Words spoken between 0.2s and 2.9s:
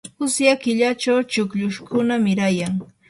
usya killachu chukllushkuna mirayan.